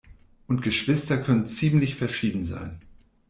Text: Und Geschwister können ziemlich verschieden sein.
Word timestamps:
Und 0.47 0.63
Geschwister 0.63 1.15
können 1.19 1.47
ziemlich 1.47 1.93
verschieden 1.95 2.47
sein. 2.47 2.81